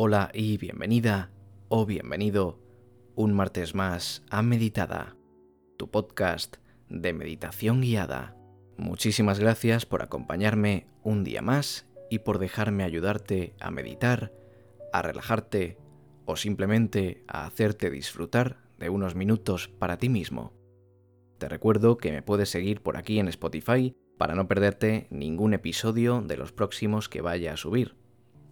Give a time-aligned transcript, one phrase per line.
[0.00, 1.32] Hola y bienvenida
[1.66, 2.60] o bienvenido
[3.16, 5.16] un martes más a Meditada,
[5.76, 6.58] tu podcast
[6.88, 8.36] de meditación guiada.
[8.76, 14.32] Muchísimas gracias por acompañarme un día más y por dejarme ayudarte a meditar,
[14.92, 15.78] a relajarte
[16.26, 20.52] o simplemente a hacerte disfrutar de unos minutos para ti mismo.
[21.38, 26.22] Te recuerdo que me puedes seguir por aquí en Spotify para no perderte ningún episodio
[26.22, 27.97] de los próximos que vaya a subir.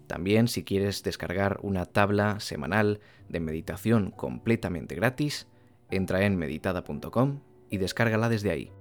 [0.06, 5.48] También si quieres descargar una tabla semanal de meditación completamente gratis,
[5.91, 8.73] entra en meditada.com y descárgala desde ahí.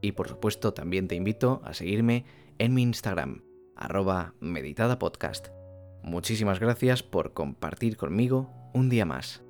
[0.00, 2.24] Y por supuesto también te invito a seguirme
[2.58, 3.42] en mi Instagram,
[3.76, 5.48] arroba meditadapodcast.
[6.02, 9.42] Muchísimas gracias por compartir conmigo un día más.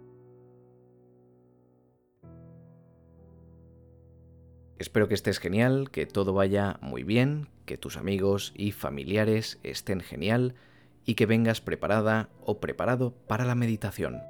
[4.79, 10.01] Espero que estés genial, que todo vaya muy bien, que tus amigos y familiares estén
[10.01, 10.55] genial
[11.05, 14.23] y que vengas preparada o preparado para la meditación.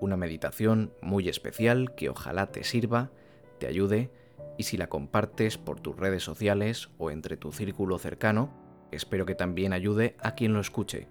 [0.00, 3.10] Una meditación muy especial que ojalá te sirva,
[3.58, 4.10] te ayude
[4.56, 8.50] y si la compartes por tus redes sociales o entre tu círculo cercano,
[8.90, 11.08] espero que también ayude a quien lo escuche.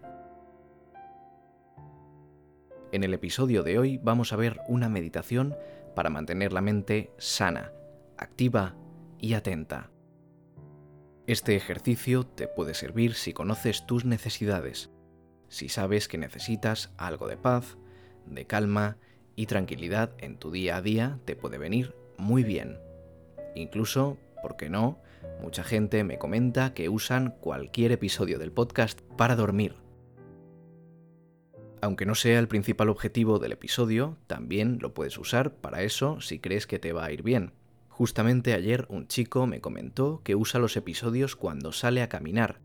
[2.91, 5.55] En el episodio de hoy vamos a ver una meditación
[5.95, 7.71] para mantener la mente sana,
[8.17, 8.75] activa
[9.19, 9.91] y atenta.
[11.29, 14.89] Este ejercicio te puede servir si conoces tus necesidades,
[15.47, 17.77] si sabes que necesitas algo de paz,
[18.25, 18.97] de calma
[19.35, 22.79] y tranquilidad en tu día a día, te puede venir muy bien.
[23.53, 25.03] Incluso, ¿por qué no?
[25.39, 29.75] Mucha gente me comenta que usan cualquier episodio del podcast para dormir.
[31.79, 36.39] Aunque no sea el principal objetivo del episodio, también lo puedes usar para eso si
[36.39, 37.53] crees que te va a ir bien.
[37.99, 42.61] Justamente ayer un chico me comentó que usa los episodios cuando sale a caminar.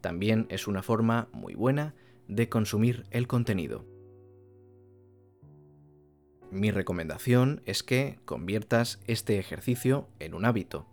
[0.00, 1.94] También es una forma muy buena
[2.26, 3.86] de consumir el contenido.
[6.50, 10.88] Mi recomendación es que conviertas este ejercicio en un hábito,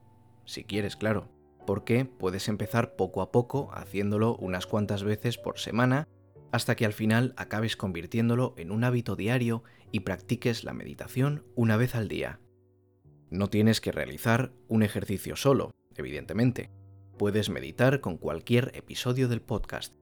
[0.46, 1.28] si quieres, claro,
[1.66, 6.08] porque puedes empezar poco a poco haciéndolo unas cuantas veces por semana
[6.52, 11.78] hasta que al final acabes convirtiéndolo en un hábito diario y practiques la meditación una
[11.78, 12.40] vez al día.
[13.32, 16.70] No tienes que realizar un ejercicio solo, evidentemente.
[17.18, 19.96] Puedes meditar con cualquier episodio del podcast.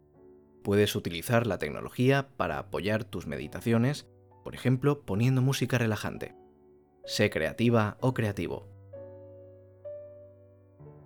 [0.63, 4.07] Puedes utilizar la tecnología para apoyar tus meditaciones,
[4.43, 6.33] por ejemplo, poniendo música relajante.
[7.05, 8.67] Sé creativa o creativo.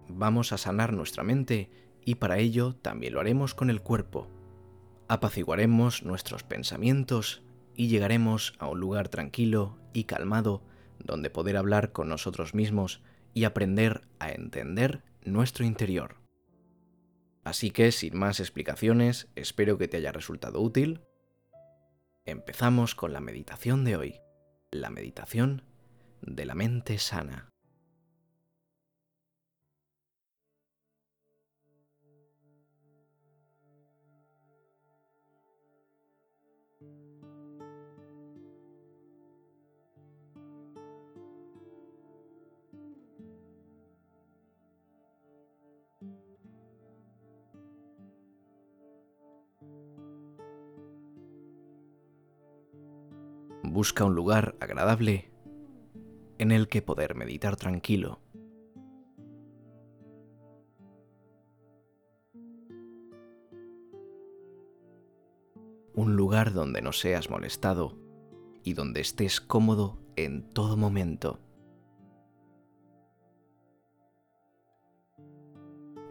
[0.07, 1.69] Vamos a sanar nuestra mente
[2.05, 4.29] y para ello también lo haremos con el cuerpo.
[5.09, 7.43] Apaciguaremos nuestros pensamientos
[7.75, 10.63] y llegaremos a un lugar tranquilo y calmado
[11.03, 13.01] donde poder hablar con nosotros mismos
[13.33, 16.17] y aprender a entender nuestro interior.
[17.43, 21.01] Así que, sin más explicaciones, espero que te haya resultado útil.
[22.25, 24.19] Empezamos con la meditación de hoy,
[24.71, 25.63] la meditación
[26.21, 27.52] de la mente sana.
[53.73, 55.31] Busca un lugar agradable
[56.37, 58.19] en el que poder meditar tranquilo.
[65.95, 67.97] Un lugar donde no seas molestado
[68.63, 71.39] y donde estés cómodo en todo momento.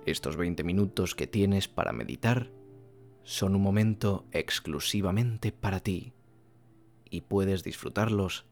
[0.05, 2.51] Estos 20 minutos que tienes para meditar
[3.23, 6.13] son un momento exclusivamente para ti
[7.13, 8.47] y puedes disfrutarlos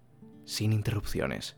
[0.44, 1.56] sin interrupciones.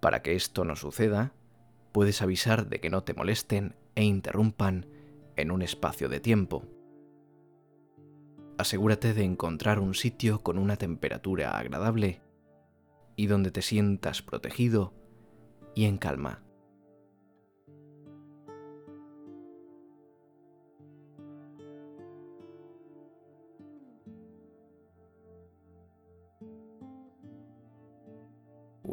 [0.00, 1.34] Para que esto no suceda,
[1.92, 4.86] puedes avisar de que no te molesten e interrumpan
[5.36, 6.64] en un espacio de tiempo.
[8.56, 12.22] Asegúrate de encontrar un sitio con una temperatura agradable
[13.16, 14.94] y donde te sientas protegido
[15.74, 16.47] y en calma.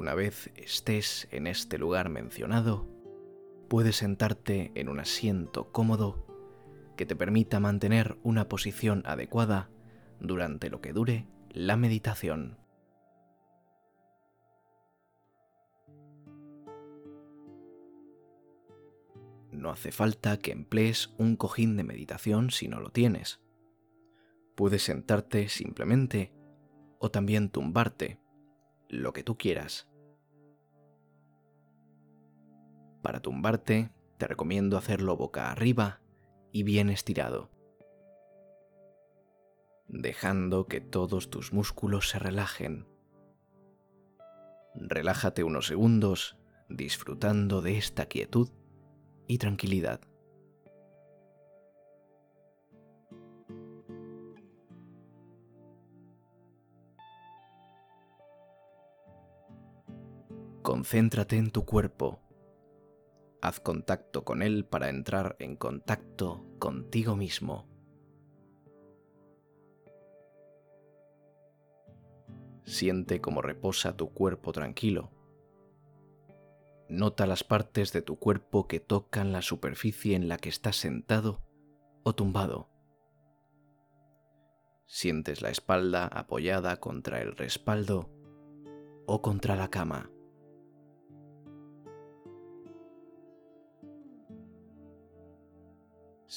[0.05, 2.87] Una vez estés en este lugar mencionado,
[3.67, 6.27] puedes sentarte en un asiento cómodo
[6.95, 9.71] que te permita mantener una posición adecuada
[10.19, 12.59] durante lo que dure la meditación.
[19.51, 23.41] no hace falta que emplees un cojín de meditación si no lo tienes.
[24.53, 26.31] Puedes sentarte simplemente
[26.99, 28.19] o también tumbarte,
[28.87, 29.87] lo que tú quieras.
[33.05, 36.01] Para tumbarte, te recomiendo hacerlo boca arriba
[36.51, 37.51] y bien estirado,
[39.87, 42.87] dejando que todos tus músculos se relajen.
[44.73, 46.35] Relájate unos segundos
[46.67, 48.49] disfrutando de esta quietud
[49.27, 50.01] y tranquilidad.
[60.63, 62.24] Concéntrate en tu cuerpo.
[63.45, 67.67] Haz contacto con él para entrar en contacto contigo mismo.
[72.63, 75.11] Siente cómo reposa tu cuerpo tranquilo.
[76.89, 81.43] Nota las partes de tu cuerpo que tocan la superficie en la que estás sentado
[82.01, 82.71] o tumbado.
[84.87, 88.09] Sientes la espalda apoyada contra el respaldo
[89.05, 90.09] o contra la cama.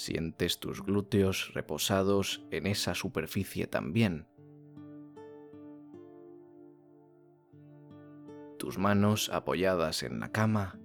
[0.08, 4.26] Sientes tus glúteos reposados en esa superficie también.
[8.58, 10.80] Tus manos apoyadas en la cama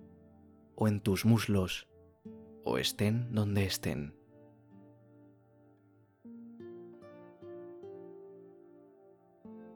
[0.75, 1.87] o en tus muslos
[2.65, 4.13] o estén donde estén.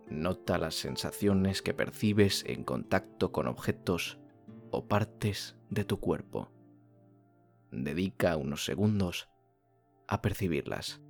[0.09, 4.19] Nota las sensaciones que percibes en contacto con objetos
[4.71, 6.51] o partes de tu cuerpo
[7.71, 9.29] dedica unos segundos
[10.07, 11.01] a percibirlas.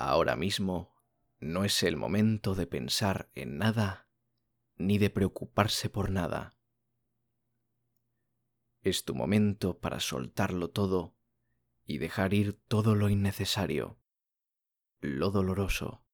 [0.00, 0.94] Ahora mismo
[1.40, 4.08] no es el momento de pensar en nada
[4.76, 6.56] ni de preocuparse por nada.
[8.80, 11.16] Es tu momento para soltarlo todo
[11.84, 13.97] y dejar ir todo lo innecesario,
[15.00, 16.04] lo doloroso.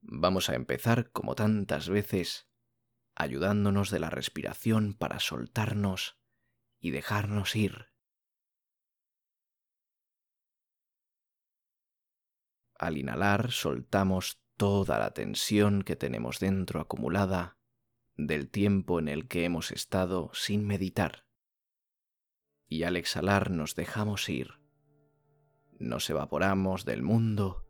[0.00, 2.48] Vamos a empezar, como tantas veces,
[3.14, 6.18] ayudándonos de la respiración para soltarnos
[6.80, 7.92] y dejarnos ir.
[12.74, 17.58] Al inhalar soltamos toda la tensión que tenemos dentro acumulada
[18.16, 21.27] del tiempo en el que hemos estado sin meditar.
[22.68, 24.60] Y al exhalar nos dejamos ir,
[25.78, 27.64] nos evaporamos del mundo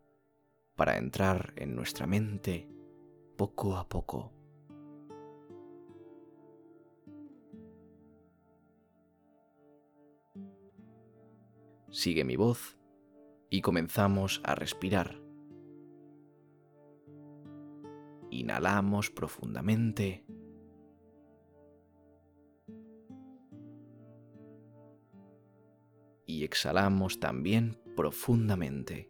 [0.76, 2.68] para entrar en nuestra mente
[3.36, 4.32] poco a poco.
[11.90, 12.78] Sigue mi voz
[13.50, 15.20] y comenzamos a respirar.
[18.30, 20.26] Inhalamos profundamente
[26.58, 29.08] exhalamos también profundamente.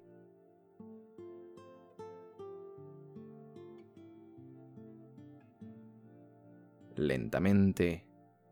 [6.95, 8.07] Lentamente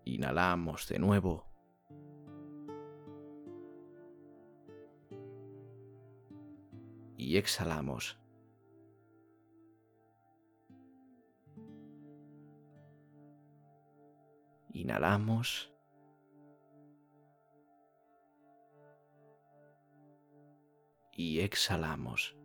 [0.07, 1.45] inhalamos de nuevo.
[7.19, 8.19] Y exhalamos.
[14.73, 15.76] Inhalamos.
[21.17, 22.37] Y exhalamos.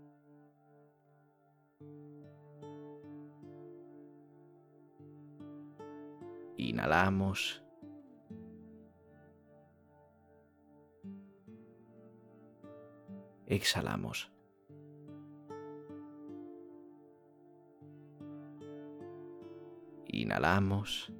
[6.57, 7.61] Inhalamos.
[13.47, 14.31] Exhalamos.
[20.07, 21.11] Inhalamos.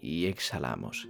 [0.00, 1.08] Y exhalamos.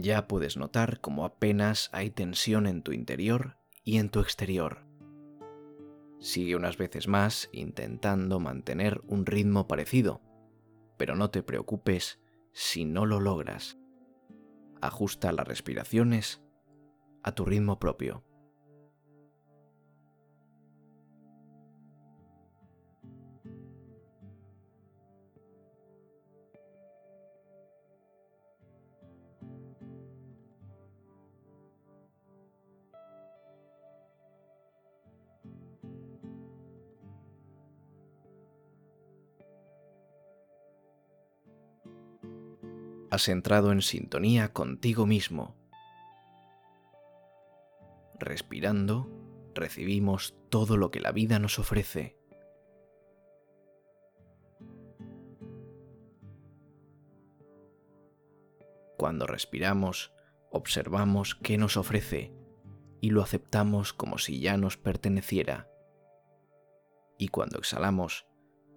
[0.00, 4.84] Ya puedes notar cómo apenas hay tensión en tu interior y en tu exterior.
[6.18, 10.20] Sigue unas veces más intentando mantener un ritmo parecido,
[10.98, 12.20] pero no te preocupes
[12.52, 13.78] si no lo logras.
[14.82, 16.42] Ajusta las respiraciones
[17.22, 18.24] a tu ritmo propio.
[43.10, 45.56] Has entrado en sintonía contigo mismo.
[48.18, 49.10] Respirando,
[49.54, 52.16] recibimos todo lo que la vida nos ofrece.
[58.96, 60.12] Cuando respiramos,
[60.50, 62.34] observamos qué nos ofrece
[63.00, 65.68] y lo aceptamos como si ya nos perteneciera.
[67.18, 68.26] Y cuando exhalamos,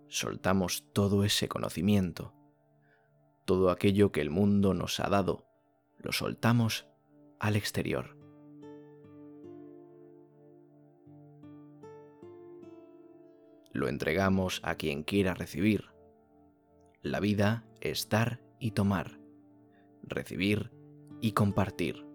[0.08, 2.34] soltamos todo ese conocimiento,
[3.46, 5.48] todo aquello que el mundo nos ha dado,
[5.98, 6.88] lo soltamos
[7.40, 8.18] al exterior.
[13.72, 15.86] Lo entregamos a quien quiera recibir.
[17.02, 19.20] La vida es dar y tomar,
[20.04, 20.72] recibir
[21.22, 22.06] y compartir.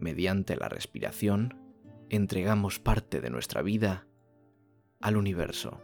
[0.00, 1.54] mediante la respiración,
[2.08, 4.06] entregamos parte de nuestra vida
[5.00, 5.80] al universo.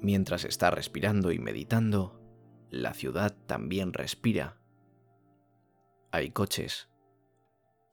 [0.00, 2.20] Mientras está respirando y meditando,
[2.70, 4.58] la ciudad también respira.
[6.10, 6.90] Hay coches,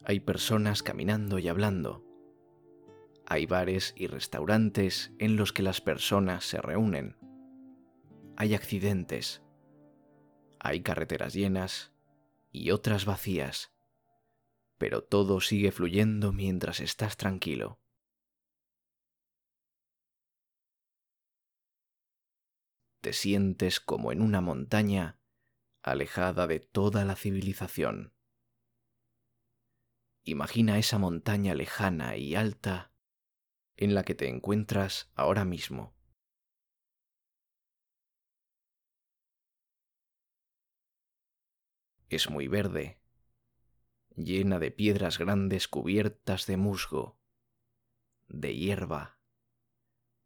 [0.04, 2.04] hay personas caminando y hablando,
[3.26, 7.16] hay bares y restaurantes en los que las personas se reúnen,
[8.36, 9.42] hay accidentes,
[10.60, 11.94] hay carreteras llenas
[12.52, 13.72] y otras vacías,
[14.82, 17.80] pero todo sigue fluyendo mientras estás tranquilo.
[23.00, 25.20] Te sientes como en una montaña
[25.84, 28.16] alejada de toda la civilización.
[30.24, 32.92] Imagina esa montaña lejana y alta
[33.76, 35.94] en la que te encuentras ahora mismo.
[42.10, 43.01] es muy verde,
[44.16, 47.20] llena de piedras grandes cubiertas de musgo,
[48.28, 49.20] de hierba,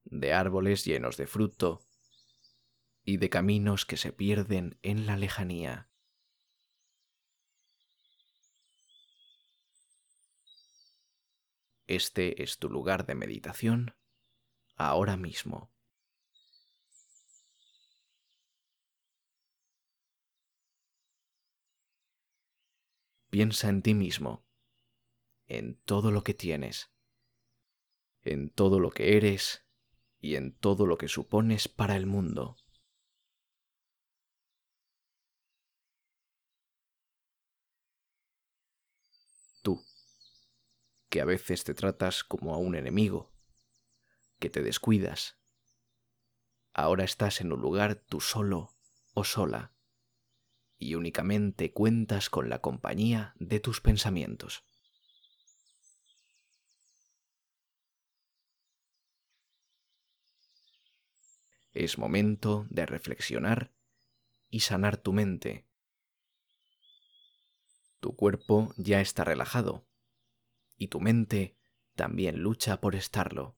[0.04, 1.82] de árboles llenos de fruto
[3.04, 5.90] y de caminos que se pierden en la lejanía.
[11.88, 13.96] Este es tu lugar de meditación
[14.76, 15.75] ahora mismo.
[23.36, 24.46] Piensa en ti mismo,
[25.46, 26.90] en todo lo que tienes,
[28.22, 29.66] en todo lo que eres
[30.22, 32.56] y en todo lo que supones para el mundo.
[39.62, 39.84] Tú,
[41.10, 43.34] que a veces te tratas como a un enemigo,
[44.40, 45.38] que te descuidas,
[46.74, 48.72] ahora estás en un lugar tú solo
[49.14, 49.75] o sola
[50.78, 54.64] y únicamente cuentas con la compañía de tus pensamientos.
[61.74, 63.74] Es momento de reflexionar
[64.50, 65.68] y sanar tu mente.
[68.00, 69.86] Tu cuerpo ya está relajado
[70.78, 71.58] y tu mente
[71.96, 73.58] también lucha por estarlo.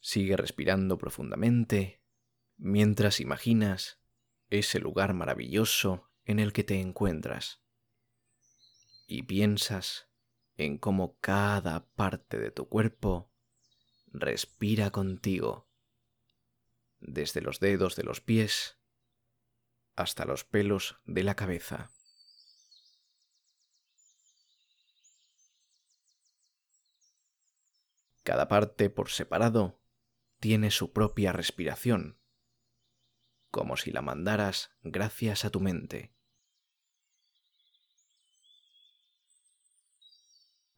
[0.00, 2.02] Sigue respirando profundamente
[2.56, 4.01] mientras imaginas
[4.58, 7.62] ese lugar maravilloso en el que te encuentras
[9.06, 10.08] y piensas
[10.56, 13.32] en cómo cada parte de tu cuerpo
[14.08, 15.70] respira contigo,
[17.00, 18.78] desde los dedos de los pies
[19.96, 21.90] hasta los pelos de la cabeza.
[28.22, 29.80] Cada parte por separado
[30.40, 32.21] tiene su propia respiración
[33.52, 36.14] como si la mandaras gracias a tu mente.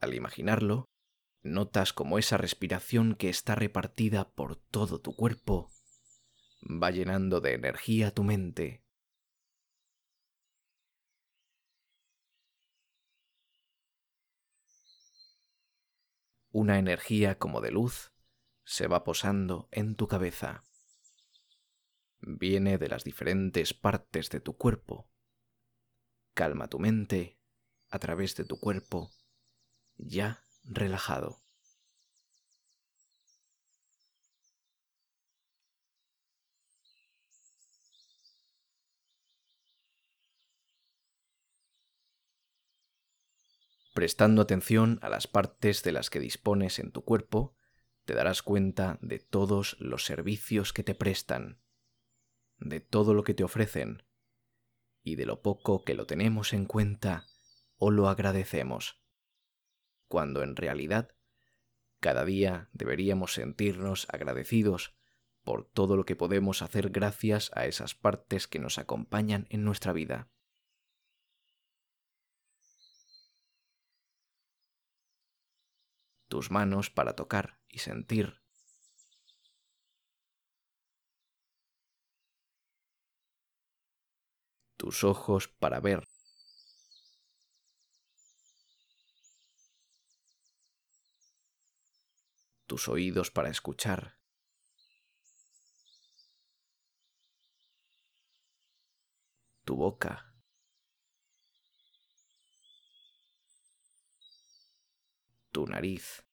[0.00, 0.90] Al imaginarlo,
[1.42, 5.70] notas como esa respiración que está repartida por todo tu cuerpo
[6.62, 8.84] va llenando de energía tu mente.
[16.50, 18.12] Una energía como de luz
[18.64, 20.64] se va posando en tu cabeza
[22.26, 25.08] viene de las diferentes partes de tu cuerpo.
[26.34, 27.38] Calma tu mente
[27.90, 29.10] a través de tu cuerpo
[29.96, 31.44] ya relajado.
[43.94, 47.54] Prestando atención a las partes de las que dispones en tu cuerpo,
[48.04, 51.60] te darás cuenta de todos los servicios que te prestan
[52.64, 54.02] de todo lo que te ofrecen
[55.02, 57.26] y de lo poco que lo tenemos en cuenta
[57.76, 59.00] o lo agradecemos.
[60.06, 61.16] cuando en realidad
[61.98, 64.94] cada día deberíamos sentirnos agradecidos
[65.42, 69.92] por todo lo que podemos hacer gracias a esas partes que nos acompañan en nuestra
[69.92, 70.30] vida.
[76.28, 78.43] Tus manos para tocar y sentir.
[84.76, 86.04] Tus ojos para ver.
[92.66, 94.18] Tus oídos para escuchar.
[99.64, 100.32] tu boca.
[105.52, 106.24] Tu nariz.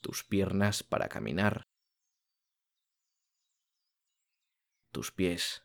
[0.00, 1.69] Tus piernas para caminar.
[4.90, 5.62] Tus pies.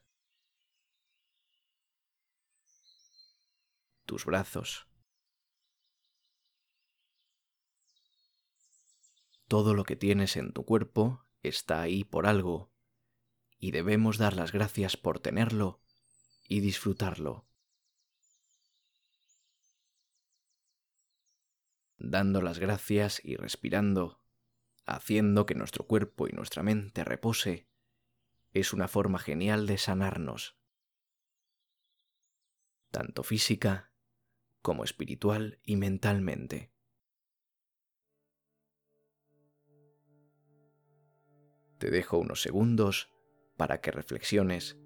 [4.06, 4.88] Tus brazos.
[9.48, 12.72] Todo lo que tienes en tu cuerpo está ahí por algo
[13.58, 15.82] y debemos dar las gracias por tenerlo
[16.48, 17.48] y disfrutarlo.
[21.98, 24.22] Dando las gracias y respirando,
[24.86, 27.68] haciendo que nuestro cuerpo y nuestra mente repose,
[28.56, 30.58] es una forma genial de sanarnos,
[32.90, 33.92] tanto física
[34.62, 36.72] como espiritual y mentalmente.
[41.80, 43.12] Te dejo unos segundos
[43.58, 44.80] para que reflexiones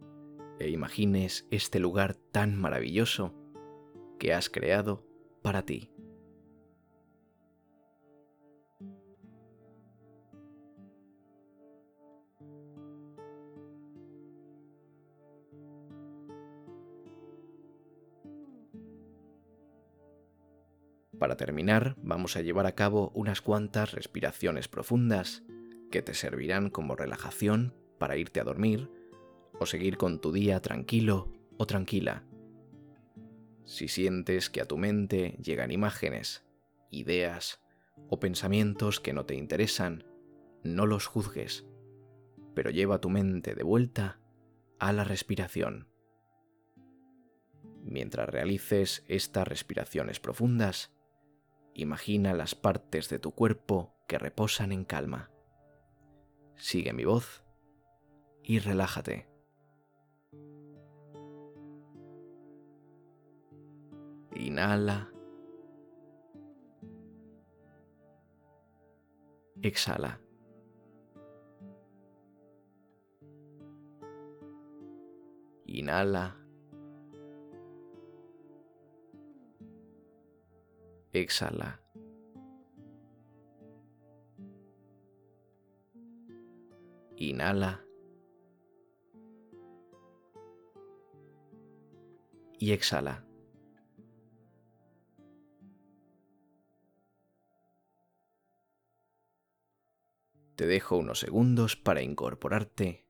[0.59, 3.35] e imagines este lugar tan maravilloso
[4.17, 5.05] que has creado
[5.43, 5.93] para ti.
[21.19, 25.43] Para terminar, vamos a llevar a cabo unas cuantas respiraciones profundas
[25.91, 28.89] que te servirán como relajación para irte a dormir
[29.59, 32.23] o seguir con tu día tranquilo o tranquila.
[33.65, 36.45] Si sientes que a tu mente llegan imágenes,
[36.89, 37.61] ideas
[38.07, 40.05] o pensamientos que no te interesan,
[40.63, 41.65] no los juzgues,
[42.55, 44.21] pero lleva tu mente de vuelta
[44.79, 45.89] a la respiración.
[47.83, 50.91] Mientras realices estas respiraciones profundas,
[51.73, 55.31] imagina las partes de tu cuerpo que reposan en calma
[56.59, 57.43] sigue mi voz
[58.43, 59.27] y relájate.
[64.35, 65.11] Inhala.
[69.61, 70.21] Exhala.
[75.65, 76.38] Inhala.
[81.19, 81.81] Exhala.
[87.17, 87.85] Inhala.
[92.57, 93.25] Y exhala.
[100.55, 103.05] Te dejo unos segundos para incorporarte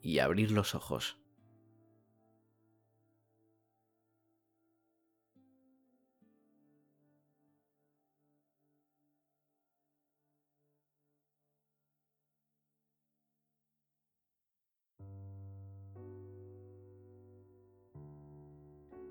[0.00, 1.20] y abrir los ojos.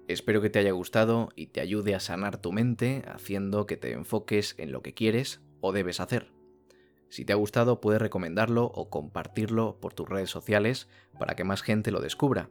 [0.08, 3.92] Espero que te haya gustado y te ayude a sanar tu mente haciendo que te
[3.92, 6.32] enfoques en lo que quieres o debes hacer.
[7.10, 10.88] Si te ha gustado puedes recomendarlo o compartirlo por tus redes sociales
[11.20, 12.50] para que más gente lo descubra.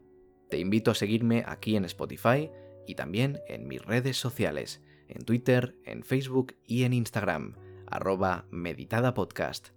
[0.50, 2.50] Te invito a seguirme aquí en Spotify
[2.86, 9.68] y también en mis redes sociales, en Twitter, en Facebook y en Instagram, arroba meditadapodcast.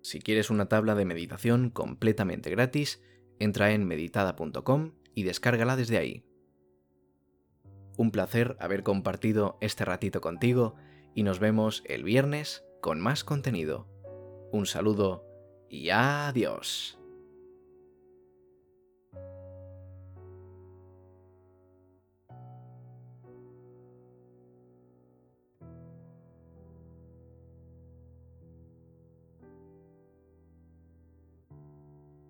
[0.00, 3.02] Si quieres una tabla de meditación completamente gratis,
[3.38, 6.24] Entra en meditada.com y descárgala desde ahí.
[7.96, 10.74] Un placer haber compartido este ratito contigo
[11.14, 13.88] y nos vemos el viernes con más contenido.
[14.52, 15.24] Un saludo
[15.68, 16.98] y adiós.